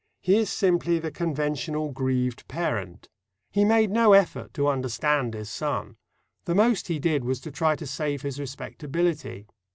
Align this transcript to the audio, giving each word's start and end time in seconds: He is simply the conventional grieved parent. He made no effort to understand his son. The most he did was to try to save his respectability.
He 0.23 0.35
is 0.37 0.49
simply 0.49 0.97
the 0.97 1.11
conventional 1.11 1.91
grieved 1.91 2.47
parent. 2.47 3.07
He 3.51 3.63
made 3.63 3.91
no 3.91 4.13
effort 4.13 4.51
to 4.55 4.67
understand 4.67 5.35
his 5.35 5.47
son. 5.51 5.95
The 6.45 6.55
most 6.55 6.87
he 6.87 6.97
did 6.97 7.23
was 7.23 7.39
to 7.41 7.51
try 7.51 7.75
to 7.75 7.85
save 7.85 8.23
his 8.23 8.39
respectability. 8.39 9.45